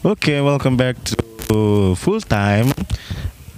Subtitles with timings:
[0.00, 0.96] Oke, welcome back
[1.44, 2.72] to Full Time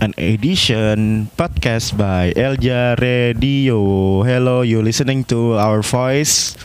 [0.02, 3.79] an edition podcast by Elja Radio.
[4.26, 6.58] Hello, you listening to our voice.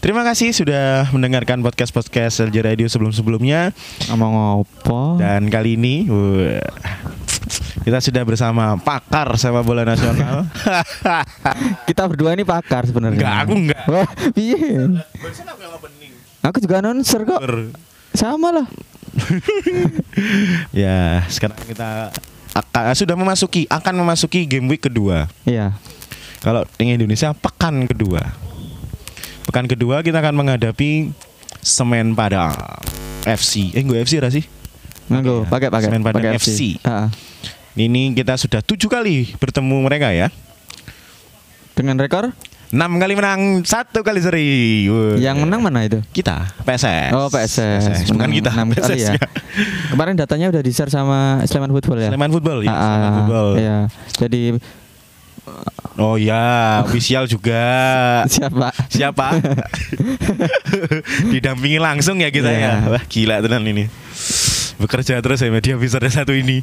[0.00, 3.76] Terima kasih sudah mendengarkan podcast-podcast Elja Radio sebelum-sebelumnya.
[4.08, 5.20] Ngomong apa?
[5.20, 6.08] Dan kali ini
[7.84, 10.48] kita sudah bersama pakar sepak bola nasional.
[11.88, 13.20] Kita berdua ini pakar sebenarnya.
[13.20, 13.84] Enggak, aku enggak.
[13.84, 14.56] Wah, piye?
[16.40, 17.40] Aku juga announcer kok.
[18.16, 18.66] Sama lah.
[20.84, 22.10] ya, sekarang kita
[22.54, 25.30] akan, sudah memasuki akan memasuki game week kedua.
[25.46, 25.74] Iya.
[26.40, 28.32] Kalau di Indonesia pekan kedua.
[29.44, 31.12] Pekan kedua kita akan menghadapi
[31.60, 32.56] Semen Padang
[33.28, 33.76] FC.
[33.76, 34.44] Eh, gue FC ra sih?
[35.12, 35.50] Nganggo, Iya.
[35.52, 36.80] pakai pakai Semen Padang pakai FC.
[36.80, 37.08] Heeh.
[37.76, 40.32] Ini kita sudah tujuh kali bertemu mereka ya.
[41.76, 42.32] Dengan rekor
[42.70, 44.86] Enam kali menang, satu kali seri.
[44.86, 45.18] Wah.
[45.18, 45.98] yang menang mana itu?
[46.14, 47.10] kita PSS.
[47.10, 48.06] Oh, PSS.
[48.14, 48.50] Bukan Menang kita.
[48.54, 49.12] enam kali PSS ya.
[49.90, 52.10] Kemarin datanya udah di-share sama Sleman Football ya.
[52.14, 52.70] Sleman Football ya.
[52.70, 53.48] Ah, Sleman ah, Football.
[53.58, 53.78] Iya.
[54.14, 54.42] Jadi
[55.98, 57.66] Oh ya, official juga.
[58.30, 58.70] siapa?
[58.86, 59.34] Siapa?
[61.34, 62.86] Didampingi langsung ya kita Iya.
[62.86, 62.92] ya.
[62.94, 63.90] Wah, gila tenan ini.
[64.78, 66.62] Bekerja terus ya media episode satu ini.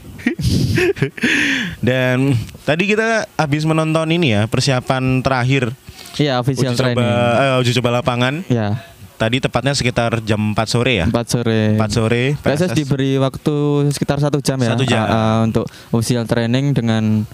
[1.88, 2.32] Dan
[2.64, 5.76] tadi kita habis menonton ini ya, persiapan terakhir
[6.18, 7.10] Iya, official uji coba training.
[7.40, 8.34] eh, uji coba lapangan.
[8.48, 8.82] Ya,
[9.18, 11.06] Tadi tepatnya sekitar jam 4 sore ya.
[11.10, 11.74] 4 sore.
[11.74, 13.56] 4 sore PSS diberi waktu
[13.90, 15.02] sekitar satu jam ya Satu jam.
[15.02, 17.26] ah, ah, untuk official training dengan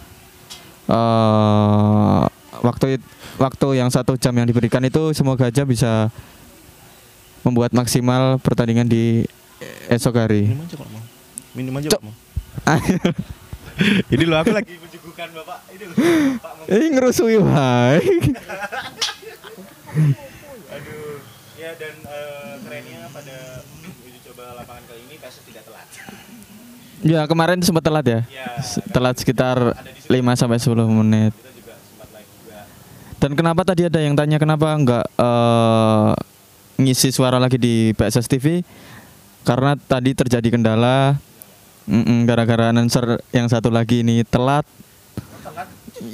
[0.84, 2.22] eh
[2.60, 3.04] waktu
[3.36, 6.08] waktu yang satu jam yang diberikan itu semoga aja bisa
[7.44, 9.28] membuat maksimal pertandingan di
[9.90, 10.48] esok hari.
[10.48, 11.04] Minum aja Pak mau.
[11.52, 11.88] Minum aja.
[11.92, 12.16] Pak mau.
[14.08, 15.60] Ini loh aku lagi menjugukan Bapak.
[15.76, 15.96] Ini loh
[16.40, 16.66] Pak mau.
[16.72, 18.00] Eh ngerusui wae.
[20.72, 21.20] Aduh.
[21.60, 23.38] Ya dan eh, kerennya pada
[24.08, 25.88] uji coba lapangan kali ini PSS tidak telat.
[27.04, 28.20] ya kemarin sempat telat ya.
[28.32, 28.48] Ya,
[28.96, 29.76] Telat sekitar
[30.08, 30.72] 5 sampai 10
[31.04, 31.36] menit.
[31.36, 32.64] juga juga.
[33.20, 36.12] Dan kenapa tadi ada yang tanya kenapa enggak eh,
[36.80, 38.64] ngisi suara lagi di PSS TV?
[39.44, 41.20] Karena tadi terjadi kendala
[42.24, 44.64] gara-gara announcer yang satu lagi ini telat.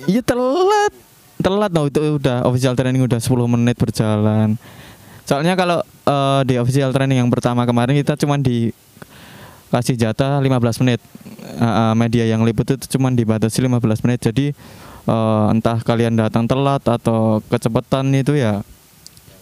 [0.05, 0.93] Iya telat.
[1.39, 4.59] Telat no itu udah official training udah 10 menit berjalan.
[5.23, 8.75] Soalnya kalau eh, di official training yang pertama kemarin kita cuman di
[9.69, 10.99] kasih jatah 15 menit.
[11.59, 14.19] Eh, media yang liput itu cuman dibatasi 15 menit.
[14.21, 14.51] Jadi
[15.07, 18.61] eh, entah kalian datang telat atau kecepatan itu ya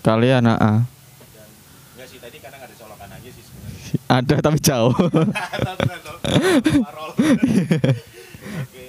[0.05, 0.47] kalian
[3.35, 3.99] sih sebenarnya.
[4.07, 4.93] ada tapi jauh.
[5.67, 6.17] Tahu kan tahu.
[6.83, 7.09] Parol.
[8.63, 8.87] Oke.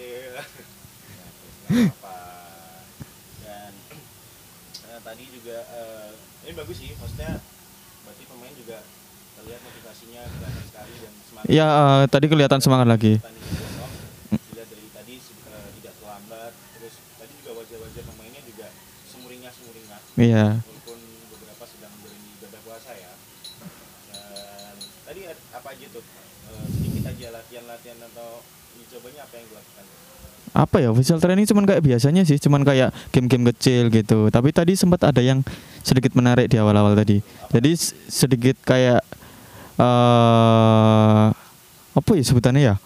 [1.68, 2.16] Apa-apa.
[3.40, 3.72] Dan
[4.84, 6.10] eh, tadi juga eh,
[6.42, 7.40] ini bagus sih maksudnya
[8.02, 8.78] berarti pemain juga
[9.34, 11.46] terlihat motivasinya kelihatan sekali dan semangat.
[11.46, 13.12] ya eh, tadi kelihatan semangat lagi.
[13.20, 18.66] dilihat dari tadi eh, tidak terlambat terus tadi juga wajah-wajah pemainnya juga
[19.06, 20.44] semuringah semuringah Iya.
[20.58, 20.98] walaupun
[21.30, 23.12] beberapa sedang menjalani ibadah puasa ya
[24.08, 24.74] dan
[25.04, 26.04] tadi ad- apa aja tuh
[26.48, 28.40] Eh, sedikit aja latihan-latihan atau
[28.72, 29.84] uji cobanya apa yang dilakukan
[30.54, 34.28] Apa ya official training cuman kayak biasanya sih, cuman kayak game-game kecil gitu.
[34.28, 35.44] Tapi tadi sempat ada yang
[35.80, 37.20] sedikit menarik di awal-awal tadi.
[37.52, 37.70] Jadi
[38.08, 39.02] sedikit kayak
[39.78, 41.26] eh
[41.98, 42.76] apa ya sebutannya ya?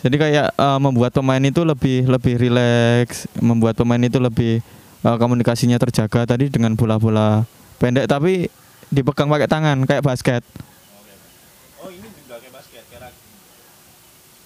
[0.00, 4.64] Jadi kayak eh, membuat pemain itu lebih lebih rileks, membuat pemain itu lebih
[5.04, 7.44] eh, komunikasinya terjaga tadi dengan bola-bola
[7.80, 8.52] pendek tapi
[8.92, 10.44] dipegang pakai tangan kayak basket.
[10.44, 11.12] oke
[11.80, 13.12] oh ini juga kayak basket kayak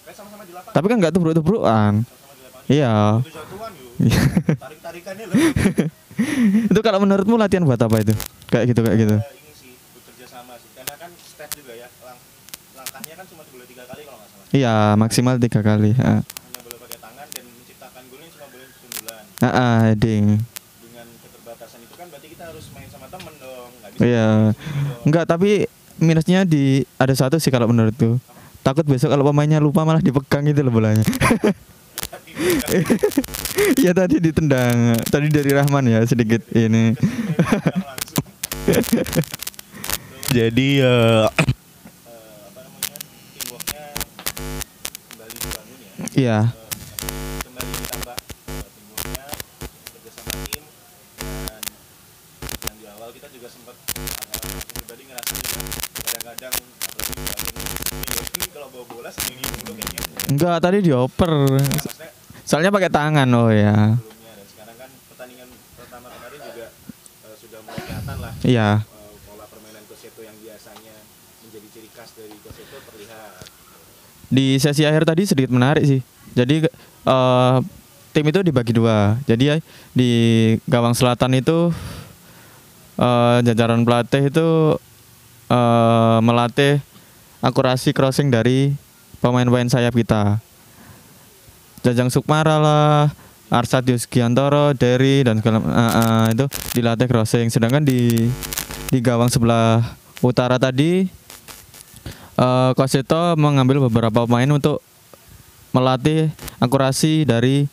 [0.07, 2.03] kayak sama-sama di lapangan Tapi kan nggak tubruk-tubrukan.
[2.03, 2.95] sama-sama di lapangan Iya.
[4.05, 5.25] itu tarik-tarikannya
[6.81, 8.11] kalau menurutmu latihan buat apa itu?
[8.49, 9.15] Kayak gitu kayak gitu.
[9.15, 12.19] Eh, ini sih bekerja sama sih karena kan step juga ya lang
[12.75, 15.91] langkahnya kan cuma boleh tiga kali kalau nggak salah Iya maksimal tiga kali.
[15.95, 20.25] Ah, hanya boleh pakai tangan dan menciptakan golnya cuma boleh sundulan ah, heading.
[20.81, 24.27] dengan keterbatasan itu kan berarti kita harus main sama temen dong nggak bisa Iya.
[24.27, 25.05] dong.
[25.05, 25.51] Enggak tapi
[25.97, 26.65] minusnya di
[26.97, 28.19] ada satu sih kalau menurutku.
[28.65, 31.05] Takut besok kalau pemainnya lupa malah dipegang gitu loh bolanya.
[33.77, 34.97] Iya tadi ditendang.
[35.05, 36.97] Tadi dari Rahman ya sedikit ini.
[40.37, 40.97] jadi ya
[46.17, 46.64] Iya.
[60.31, 61.33] Enggak tadi dioper.
[62.45, 63.97] Soalnya pakai tangan oh ya.
[64.45, 66.67] sekarang kan pertandingan pertama kemarin juga
[67.25, 68.69] eh, sudah mulai kelihatan lah Iya.
[68.85, 70.95] eh, pola permainan Koseto yang biasanya
[71.41, 73.33] menjadi ciri khas dari Coach itu terlihat.
[74.29, 76.01] di sesi akhir tadi sedikit menarik sih.
[76.37, 77.57] Jadi eh,
[78.13, 79.17] tim itu dibagi dua.
[79.25, 79.61] Jadi
[79.97, 80.11] di
[80.69, 81.73] gawang selatan itu
[83.01, 84.49] eh, jajaran pelatih itu
[85.49, 86.81] eh, melatih
[87.41, 88.73] akurasi crossing dari
[89.25, 90.37] pemain-pemain sayap kita.
[91.81, 93.09] Jajang Sukmara lah,
[93.49, 96.45] Arsadius Giantoro, Derry dan segala eh, eh, itu
[96.77, 97.49] dilatih crossing.
[97.49, 98.29] Sedangkan di
[98.93, 101.09] di gawang sebelah utara tadi
[102.35, 104.85] eh Kosito mengambil beberapa pemain untuk
[105.73, 106.29] melatih
[106.61, 107.65] akurasi dari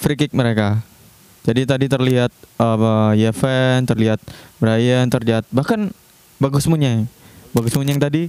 [0.00, 0.80] free kick mereka.
[1.40, 2.28] Jadi tadi terlihat
[2.60, 4.20] uh, Yeven, terlihat
[4.60, 5.88] Brian, terlihat bahkan
[6.36, 7.08] Bagus Munyeng.
[7.56, 8.28] Bagus Munyeng tadi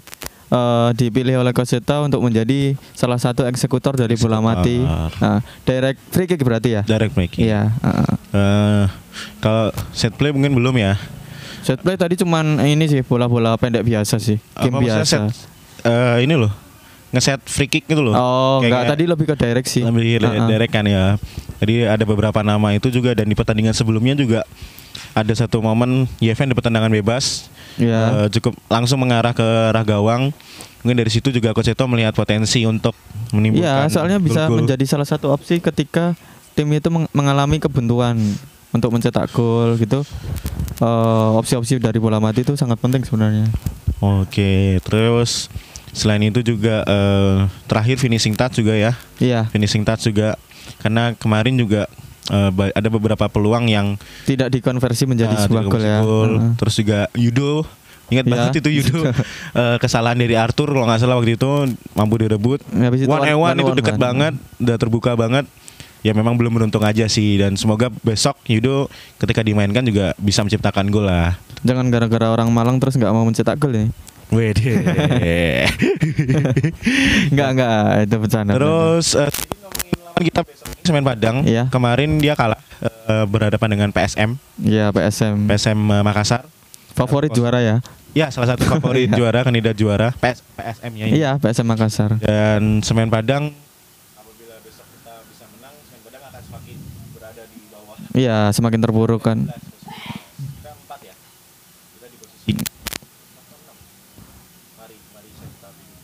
[0.52, 4.84] eh, dipilih oleh Kosito untuk menjadi salah satu eksekutor dari bola mati.
[5.18, 6.82] Nah, direct free kick berarti ya?
[6.84, 7.48] Direct making.
[7.48, 7.72] Iya.
[7.72, 8.14] heeh.
[8.32, 8.86] Eh,
[9.40, 11.00] kalau set play mungkin belum ya.
[11.62, 15.04] Set play tadi cuman ini sih bola-bola pendek biasa sih, game Apa biasa.
[15.06, 15.24] set
[15.84, 16.52] eh, ini loh.
[17.12, 18.16] Ngeset free kick gitu loh.
[18.16, 19.84] Oh, Kayak- enggak tadi lebih ke direct sih.
[19.84, 20.48] Lebih Heeh.
[20.48, 21.20] direct kan ya.
[21.60, 24.48] Jadi ada beberapa nama itu juga dan di pertandingan sebelumnya juga
[25.12, 28.26] ada satu momen Yeven di pertendangan bebas Iya.
[28.26, 30.36] eh, cukup langsung mengarah ke arah gawang.
[30.82, 32.92] Mungkin dari situ juga Coach Eto melihat potensi untuk
[33.30, 34.66] menimbulkan Iya, soalnya bisa gol-gol.
[34.66, 36.18] menjadi salah satu opsi ketika
[36.52, 38.18] tim itu meng- mengalami kebuntuan
[38.70, 40.02] untuk mencetak gol gitu.
[40.78, 43.46] Eh, opsi-opsi dari bola mati itu sangat penting sebenarnya.
[44.00, 45.48] Oke, terus
[45.92, 48.92] selain itu juga eh, terakhir finishing touch juga ya.
[49.16, 50.34] Iya, Finishing touch juga
[50.80, 51.86] karena kemarin juga
[52.30, 56.00] ba- ada beberapa peluang yang tidak dikonversi menjadi ah, sebuah gol ya.
[56.00, 56.54] Heeh.
[56.56, 57.66] Terus juga Yudo
[58.12, 58.32] Ingat Iya.
[58.36, 59.08] banget itu Yudo
[59.56, 61.48] eh, kesalahan dari Arthur kalau nggak salah waktu itu
[61.96, 62.60] mampu direbut.
[62.68, 64.04] Habis itu One and one itu dekat one.
[64.04, 65.48] banget, udah terbuka banget.
[66.02, 70.92] Ya memang belum beruntung aja sih dan semoga besok Yudo ketika dimainkan juga bisa menciptakan
[70.92, 71.40] gol lah.
[71.64, 73.86] Jangan gara-gara orang Malang terus nggak mau mencetak gol ya.
[74.28, 74.76] Wede.
[77.32, 78.52] Enggak, enggak, itu bercanda.
[78.56, 79.30] Terus eh,
[80.22, 80.42] lawan kita
[80.86, 81.42] Semen Padang.
[81.42, 81.66] Iya.
[81.74, 85.50] Kemarin dia kalah eh, berhadapan dengan PSM, Iya, PSM.
[85.50, 86.46] PSM eh, Makassar.
[86.94, 87.82] Favorit juara ya.
[88.12, 89.18] Ya, salah satu favorit Iya.
[89.18, 91.06] juara kandidat juara PS, PSM ya.
[91.10, 92.12] Iya, PSM Makassar.
[92.22, 93.50] Dan Semen Padang
[94.14, 96.78] Apabila besok kita bisa menang, Semen Padang akan semakin
[97.16, 97.96] berada di bawah.
[98.14, 99.38] Iya, semakin terpuruk kan.
[99.48, 101.14] Kita empat ya.
[101.96, 102.76] Kita di posisi empat
[103.48, 103.78] atau enam.
[104.78, 106.04] Mari, mari saya kita pilih.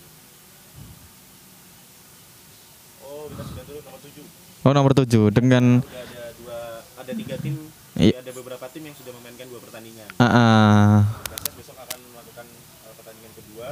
[3.04, 4.26] Oh, kita sudah turun nomor tujuh.
[4.62, 6.60] Oh, nomor 7 dengan ada dua,
[6.98, 7.56] ada tiga tim.
[7.94, 8.22] Iya.
[8.22, 10.10] Ada beberapa tim yang sudah memainkan dua pertandingan.
[10.18, 10.94] ah, ah.
[11.26, 12.46] Perses besok akan melakukan
[12.84, 13.70] uh, pertandingan kedua.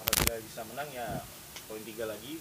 [0.00, 1.08] Apabila bisa menang ya
[1.66, 2.40] poin tiga lagi.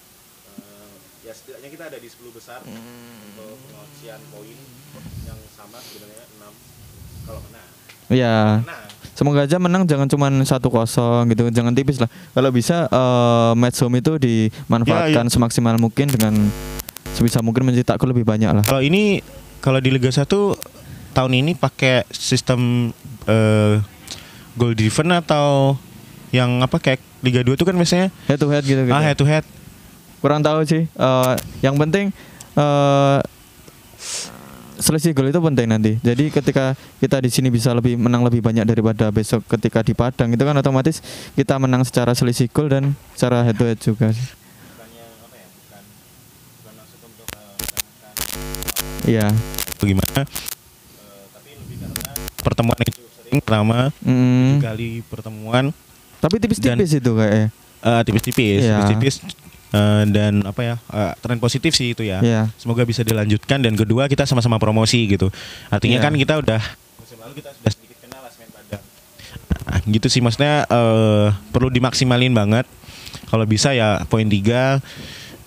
[0.56, 0.94] Uh,
[1.25, 4.57] ya setidaknya kita ada di 10 besar untuk pengosian poin
[5.25, 7.69] yang sama sebenarnya 6 kalau menang.
[8.07, 8.38] Iya.
[8.62, 8.84] Menang.
[9.16, 12.12] Semoga aja menang jangan cuman satu kosong gitu, jangan tipis lah.
[12.31, 15.34] Kalau bisa eh match home itu dimanfaatkan Ya, ya.
[15.34, 16.36] semaksimal mungkin dengan
[17.15, 18.63] sebisa mungkin mencetak gol lebih banyak lah.
[18.67, 19.23] Kalau ini
[19.63, 20.27] kalau di Liga 1
[21.15, 22.91] tahun ini pakai sistem
[23.25, 23.79] eh,
[24.59, 25.79] goal driven atau
[26.35, 28.83] yang apa kayak Liga 2 itu kan biasanya Head to head gitu.
[28.83, 28.94] gitu.
[28.94, 29.47] ah head to head.
[30.19, 30.83] Kurang tahu sih.
[30.85, 31.33] Eh
[31.63, 32.12] yang penting
[32.59, 33.19] eh
[34.75, 35.95] selisih gol itu penting nanti.
[36.03, 40.35] Jadi ketika kita di sini bisa lebih menang lebih banyak daripada besok ketika di Padang
[40.35, 41.00] itu kan otomatis
[41.39, 44.11] kita menang secara selisih gol dan secara head to head juga.
[44.11, 44.28] sih.
[44.75, 45.47] Bukannya apa ya?
[45.47, 45.83] Bukan
[46.59, 49.30] bukan maksud untuk uh, menyamakan, Iya.
[49.78, 50.26] Bagaimana uh,
[51.31, 54.54] tapi lebih karena pertemuan cukup sering pertama Mm.
[54.59, 55.66] kali pertemuan
[56.18, 57.47] Tapi tipis-tipis itu kayaknya.
[57.80, 58.81] eh, tipis-tipis, Iya.
[58.81, 59.16] tipis-tipis
[59.71, 62.18] eh, dan apa ya eh, tren positif sih itu ya.
[62.19, 62.50] Iya.
[62.56, 65.30] Semoga bisa dilanjutkan dan kedua kita sama-sama promosi gitu.
[65.68, 66.04] Artinya Iya.
[66.04, 66.62] kan kita udah
[66.97, 68.81] musim lalu kita sudah sedikit kenal lah Semen Padang.
[69.68, 72.66] ah, gitu sih maksudnya eh, perlu dimaksimalin banget.
[73.26, 74.81] Kalau bisa ya poin tiga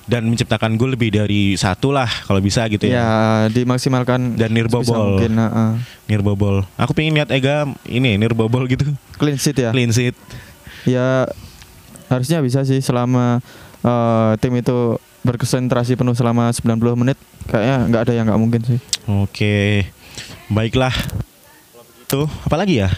[0.08, 3.06] dan menciptakan gol lebih dari satu lah kalau bisa gitu Ya, ya.
[3.52, 5.20] dimaksimalkan Dan nirbobol.
[5.20, 5.70] mungkin, heeh.
[6.08, 6.64] Nirbobol.
[6.74, 8.88] Aku pengen lihat Ega ini nirbobol gitu.
[9.14, 9.70] Clean sheet ya.
[9.70, 10.16] Clean sheet.
[10.88, 11.28] Ya
[12.08, 13.44] harusnya bisa sih selama
[13.84, 18.80] eh, tim itu berkonsentrasi penuh selama 90 menit kayaknya nggak ada yang nggak mungkin sih.
[19.04, 19.84] Oke.
[20.48, 20.94] Baiklah.
[21.68, 22.88] Kalau begitu, apa lagi ya?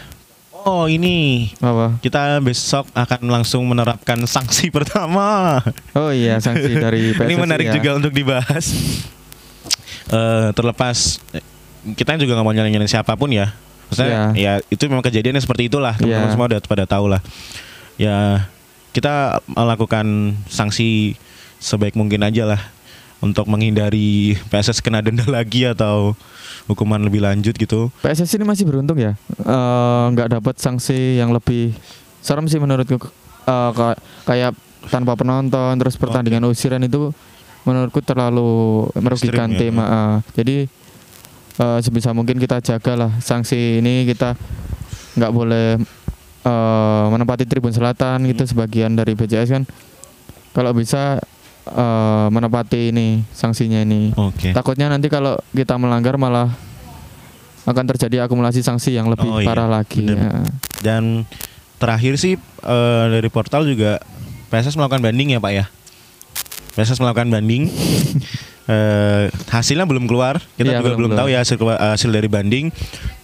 [0.65, 1.97] Oh, ini Apa?
[2.01, 5.61] kita besok akan langsung menerapkan sanksi pertama.
[5.95, 7.75] Oh iya sanksi dari PSSI ini menarik ya.
[7.81, 8.67] juga untuk dibahas.
[10.11, 11.45] Eh terlepas eh,
[11.97, 13.55] kita juga nggak mau nyalain siapa pun ya.
[13.89, 15.97] Maksudnya ya itu memang kejadiannya seperti itulah.
[15.97, 16.35] Teman-teman Iya.
[16.35, 17.21] semua udah pada tahu lah.
[17.97, 18.47] Ya
[18.91, 21.15] kita melakukan sanksi
[21.63, 22.61] sebaik mungkin aja lah
[23.21, 26.17] untuk menghindari PSS kena denda lagi atau
[26.67, 27.89] hukuman lebih lanjut gitu.
[28.01, 31.73] PSSI ini masih beruntung ya Eh, nggak dapat sanksi yang lebih
[32.19, 33.01] serem sih menurutku
[33.45, 34.53] ka- kayak
[34.87, 37.13] tanpa penonton terus pertandingan usiran itu
[37.61, 38.49] menurutku terlalu
[38.95, 39.59] merugikan Ekstrim ya.
[39.59, 40.17] tim eh.
[40.33, 40.57] jadi
[41.59, 44.33] eh, sebisa mungkin kita jagalah sanksi ini kita
[45.13, 45.77] nggak boleh
[46.43, 48.51] eh, menempati tribun selatan gitu Hmm.
[48.51, 49.65] sebagian dari BCS kan
[50.51, 51.21] kalau bisa
[51.67, 54.53] eh, menepati ini sanksinya ini Oke.
[54.53, 56.49] takutnya nanti kalau kita melanggar malah
[57.63, 59.47] akan terjadi akumulasi sanksi yang lebih Oh, iya.
[59.47, 60.17] parah lagi Bener.
[60.17, 60.33] ya.
[60.81, 61.29] Dan
[61.77, 64.01] terakhir sih eh, dari portal juga
[64.49, 65.65] PSS melakukan banding ya Pak ya.
[66.73, 67.69] PSS melakukan banding.
[68.71, 70.39] Eh, hasilnya belum keluar.
[70.55, 72.71] Kita Iya, juga belum belum, tahu ya hasil hasil dari banding.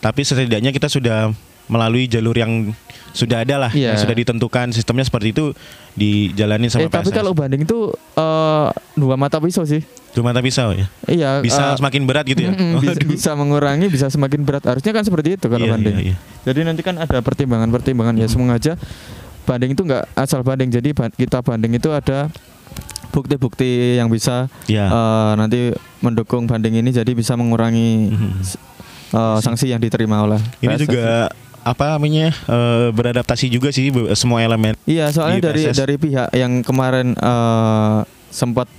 [0.03, 1.31] Tapi setidaknya kita sudah
[1.71, 2.75] melalui jalur yang
[3.17, 5.57] sudah ada lah, yang sudah ditentukan sistemnya seperti itu
[5.93, 7.17] dijalanin sama Eh tapi PSS.
[7.17, 9.81] kalau banding itu eh, dua mata pisau sih.
[10.13, 10.85] Dua mata pisau ya.
[11.07, 11.41] Iya.
[11.41, 12.51] Bisa eh, semakin berat gitu ya.
[12.51, 14.63] mm-mm, bisa, bisa mengurangi, bisa semakin berat.
[14.63, 15.97] Harusnya kan seperti itu kalau Iya, banding.
[15.99, 16.17] iya, iya.
[16.45, 18.77] Jadi nanti kan ada pertimbangan-pertimbangan ya semoga aja
[19.43, 20.69] banding itu nggak asal banding.
[20.69, 22.29] Jadi ba- kita banding itu ada
[23.09, 24.87] bukti-bukti yang bisa Iya.
[24.87, 25.61] eh, nanti
[25.99, 28.31] mendukung banding ini jadi bisa mengurangi Mhm.
[29.09, 30.85] eh, sanksi yang diterima oleh Ini PSSI.
[30.85, 31.09] juga
[31.67, 34.79] apa namanya eh, beradaptasi juga sih semua elemen.
[34.87, 35.75] Iya, soalnya dari PSS.
[35.77, 37.99] dari pihak yang kemarin eh,
[38.31, 38.71] sempat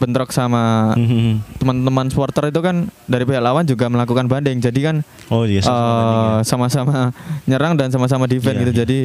[0.00, 1.60] bentrok sama Mhm.
[1.60, 4.56] teman-teman supporter itu kan dari pihak lawan juga melakukan banding.
[4.56, 4.96] Jadi kan
[5.28, 6.40] Oh iya, eh, sama banding ya.
[6.42, 6.96] sama-sama
[7.44, 8.72] nyerang dan sama-sama defend Iya, gitu.
[8.72, 8.80] iya.
[8.80, 8.98] Jadi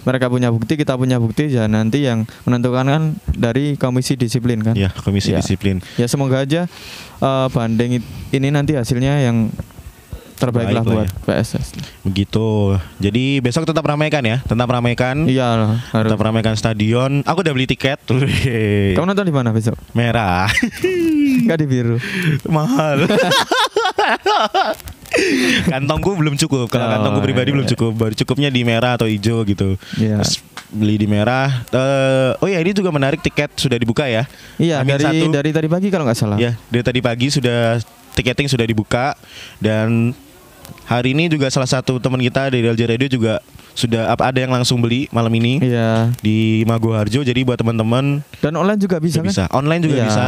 [0.00, 4.74] mereka punya bukti, kita punya bukti ya nanti yang menentukan kan dari komisi disiplin kan.
[4.74, 5.38] Ya, komisi Iya.
[5.38, 5.78] disiplin.
[5.94, 6.66] Ya semoga aja
[7.20, 9.54] eh, banding ini nanti hasilnya yang
[10.40, 11.68] terbaik lah Terbaik lah buat PSS.
[12.00, 12.48] Begitu.
[12.96, 15.28] Jadi besok tetap ramaikan ya, tetap ramaikan.
[15.28, 16.08] Iya harus.
[16.08, 17.20] Tetap ramaikan stadion.
[17.22, 18.00] Aku udah beli tiket.
[18.08, 19.76] Kamu nonton di mana besok?
[19.92, 20.48] Merah.
[21.44, 21.96] Enggak di biru.
[22.48, 23.04] Mahal.
[25.66, 26.70] kantongku belum cukup.
[26.70, 27.56] Kalau Oh, kantongku pribadi iya.
[27.58, 27.92] belum cukup.
[27.92, 29.74] Baru cukupnya di merah atau hijau gitu.
[29.98, 30.22] Iya.
[30.22, 30.38] Terus
[30.70, 31.66] beli di merah.
[31.66, 34.24] Eh, oh ya ini juga menarik tiket sudah dibuka ya.
[34.56, 35.26] Iya Hamin dari satu.
[35.34, 36.38] dari tadi pagi kalau nggak salah.
[36.38, 37.82] Ya, dari tadi pagi sudah
[38.14, 39.18] tiketing sudah dibuka
[39.58, 40.14] dan
[40.90, 43.38] hari ini juga salah satu teman kita dari LJ Radio juga
[43.72, 46.10] sudah apa ada yang langsung beli malam ini Iya.
[46.18, 47.22] di Mago Harjo.
[47.22, 49.46] Jadi buat teman-teman Dan online juga bisa bisa, kan?
[49.46, 49.54] bisa.
[49.54, 50.04] online juga Iya.
[50.04, 50.24] bisa.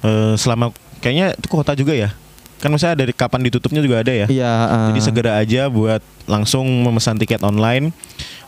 [0.00, 2.16] Eh, selama kayaknya itu kota juga ya.
[2.58, 4.24] Kan misalnya dari kapan ditutupnya juga ada ya.
[4.26, 4.52] Iya.
[4.64, 7.92] eh, Jadi segera aja buat langsung memesan tiket online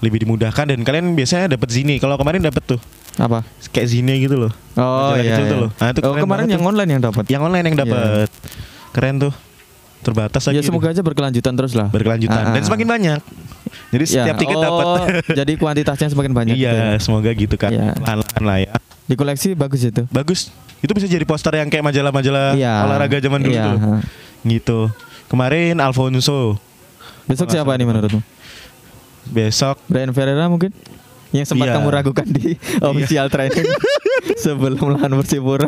[0.01, 2.01] lebih dimudahkan dan kalian biasanya dapat zini.
[2.01, 2.81] Kalau kemarin dapat tuh
[3.17, 3.45] apa?
[3.73, 4.53] kayak zini gitu loh.
[4.77, 5.37] Oh Majalah iya.
[5.37, 5.65] kecil tuh iya.
[5.65, 5.71] loh.
[5.77, 6.71] Nah, itu oh kemarin yang tuh.
[6.73, 7.25] online yang dapat.
[7.29, 8.29] Yang online yang dapat.
[8.97, 9.33] Keren tuh.
[10.07, 10.63] Terbatas Ya lagi.
[10.63, 11.91] semoga aja berkelanjutan terus lah.
[11.91, 12.65] berkelanjutan Ah, dan ah.
[12.65, 13.21] semakin banyak.
[13.89, 14.99] Jadi Ya, setiap tiket oh, dapat.
[15.43, 16.55] jadi kuantitasnya semakin banyak.
[16.55, 16.99] gitu iya, ya.
[16.99, 17.71] semoga gitu kan.
[17.71, 17.91] Iya.
[17.99, 18.73] Lahan-lahan lah ya.
[19.03, 20.07] Di koleksi bagus itu.
[20.09, 20.55] Bagus.
[20.79, 22.87] Itu bisa jadi poster yang kayak majalah-majalah Iya.
[22.87, 23.65] olahraga zaman dulu Iya.
[23.67, 23.77] tuh.
[24.45, 24.79] Gitu.
[25.27, 26.55] Kemarin Alfonso,
[27.27, 28.23] Besok siapa ini menurutmu?
[29.27, 30.71] besok Brian Ferreira mungkin?
[31.35, 31.75] Yang sempat Iya.
[31.77, 32.55] kamu ragukan di
[32.89, 33.67] official training
[34.39, 35.67] sebelum lawan Persipura.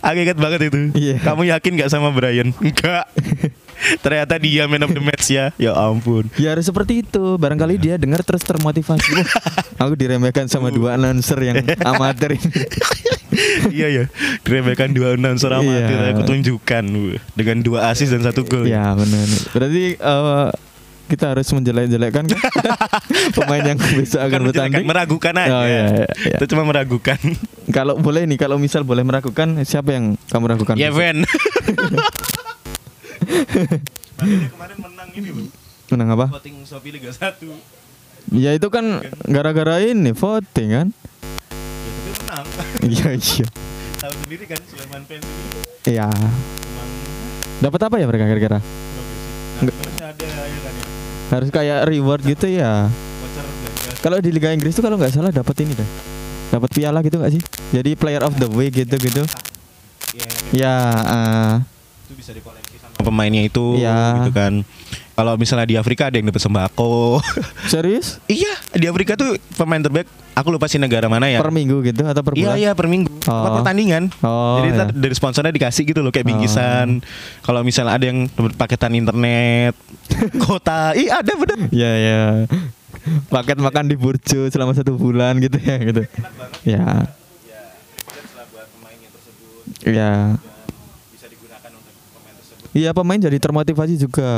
[0.00, 0.78] Agak banget itu.
[0.96, 1.16] Iya.
[1.20, 2.56] Kamu yakin gak sama Brian?
[2.56, 3.04] Enggak.
[4.04, 5.52] Ternyata dia man of the match ya.
[5.56, 6.28] Ya ampun.
[6.36, 7.36] Ya harus seperti itu.
[7.40, 9.08] Barangkali dia dengar terus termotivasi.
[9.82, 12.52] Aku diremehkan sama dua announcer yang amatir ini.
[13.76, 14.04] iya ya.
[14.44, 16.12] Diremehkan dua announcer amatir Iya.
[16.12, 17.16] aku tunjukkan Wuh.
[17.32, 18.68] dengan dua assist dan satu gol.
[18.68, 19.24] Ya benar.
[19.56, 20.46] Berarti eh,
[21.10, 22.38] kita harus menjelek-jelekkan kan?
[23.36, 24.86] pemain yang bisa akan menjelekan, bertanding.
[24.86, 25.50] meragukan aja.
[25.50, 26.36] Oh, iya, iya, iya.
[26.38, 27.18] Itu cuma meragukan.
[27.74, 30.78] Kalau boleh nih, kalau misal boleh meragukan, siapa yang kamu ragukan?
[30.78, 30.94] Ya?
[30.94, 31.26] Van.
[34.20, 35.48] kemarin menang ini loh.
[35.90, 36.26] Menang apa?
[36.38, 37.42] Voting Shopee Liga 1.
[38.30, 40.88] Ya itu kan gara-gara ini voting kan?
[41.50, 42.46] Ya tapi menang.
[42.86, 43.46] Iya iya.
[44.00, 46.08] Tahu sendiri kan Sulaiman fans ini Iya.
[47.60, 48.58] Dapat apa ya mereka kira-kira?
[51.30, 52.88] Harus kayak reward gitu ya.
[54.00, 55.88] Kalau di Liga Inggris tuh kalau nggak salah dapat ini deh.
[56.50, 57.42] Dapat piala gitu nggak sih?
[57.70, 59.22] Jadi player of the week gitu gitu.
[60.10, 60.74] Ya, Ya.
[61.06, 61.54] eh,
[62.08, 62.69] itu bisa dikoleksi
[63.02, 64.20] pemainnya itu Iya.
[64.20, 64.62] gitu kan.
[65.12, 67.20] Kalau misalnya di Afrika ada yang dapat sembako.
[67.68, 68.16] serius?
[68.26, 71.36] iya, di Afrika tuh pemain terbaik aku lupa sih negara mana ya.
[71.38, 72.56] Per minggu gitu atau per Iya bulan?
[72.56, 73.42] iya per minggu Oh.
[73.44, 74.08] per pertandingan.
[74.20, 74.84] Oh, Jadi iya.
[74.88, 76.30] dari sponsornya dikasih gitu loh kayak Oh.
[76.32, 77.04] bingkisan.
[77.40, 79.76] Kalau misalnya ada yang dapat paketan internet,
[80.42, 81.68] kota, ih ada bener.
[81.68, 82.20] Iya ya.
[83.28, 86.02] Paket makan di Burjo selama satu bulan gitu ya gitu.
[86.64, 87.06] Ya.
[87.44, 87.60] Ya,
[88.34, 90.36] lah buat pemainnya tersebut Ya.
[91.08, 92.59] bisa digunakan untuk pemain tersebut.
[92.70, 94.30] Iya pemain jadi termotivasi juga.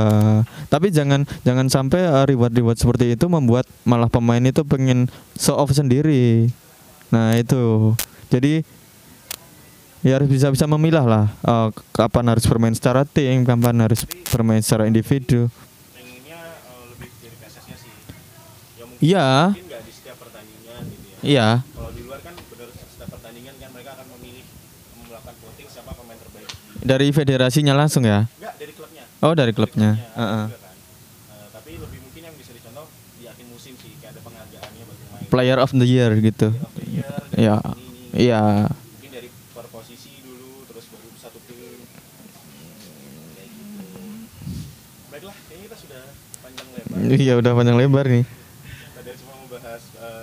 [0.72, 5.68] Tapi jangan jangan sampai uh, reward-reward seperti itu membuat malah pemain itu pengen show off
[5.76, 6.48] sendiri.
[7.12, 7.92] Nah itu.
[8.32, 8.64] Jadi
[10.00, 11.24] ya harus bisa bisa memilah lah.
[11.44, 15.52] uh, kapan harus bermain secara tim, kapan harus bermain secara individu.
[15.92, 16.16] Eh,
[16.96, 17.92] lebih dari PSS-nya sih.
[18.80, 19.80] Ya Iya, gitu ya
[21.22, 21.48] iya.
[21.70, 24.42] kalau di luar kan benar setiap pertandingan kan mereka akan memilih
[25.06, 28.26] melakukan voting siapa pemain terbaik di Dari federasinya langsung ya?
[28.32, 29.90] enggak dari klubnya Oh, dari klubnya.
[29.94, 30.44] Dari Heeh.
[30.44, 30.50] kan.
[30.50, 32.86] Eh, tapi lebih mungkin yang bisa dicontoh
[33.16, 36.50] di akhir musim sih kayak ada penghargaannya bagi pemain Player of the year gitu.
[36.50, 37.56] Player of the year, dari Iya.
[38.12, 38.42] Iya.
[38.68, 41.56] mungkin dari per posisi dulu terus baru satu tim
[43.32, 44.02] kayak gitu
[45.08, 46.02] baiklah kayaknya kita sudah
[46.38, 48.24] panjang lebar Iya, udah panjang lebar nih.
[48.92, 49.82] tadi cuma membahas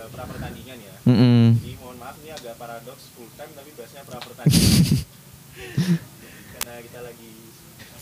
[0.09, 1.41] pra pertandingan ya Mm-mm.
[1.57, 4.83] jadi mohon maaf ini agak paradoks full time tapi bahasnya pra pertandingan
[6.69, 7.33] karena kita lagi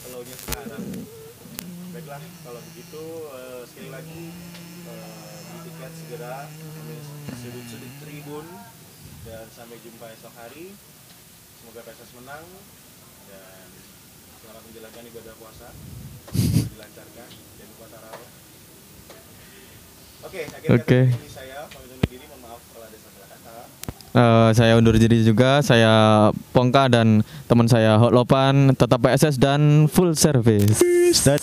[0.04, 0.84] slownya sekarang
[1.96, 4.24] baiklah kalau begitu eh, sekali lagi
[4.92, 6.52] eh, di tiket segera
[7.32, 8.44] sudut-sudut tribun
[9.24, 10.76] dan sampai jumpa esok hari
[11.64, 12.44] semoga PSS menang
[13.32, 13.68] dan
[14.44, 15.72] selamat menjalankan ibadah puasa
[16.36, 18.32] dilancarkan dan tarawih
[20.28, 22.26] Oke, kata ini saya pamit undur diri.
[22.28, 23.58] Mohon maaf kalau ada salah kata.
[24.18, 25.62] Eh, saya undur diri juga.
[25.62, 30.82] Saya Pongka dan teman saya Hotlopan tetap PSS dan full service.
[31.30, 31.40] That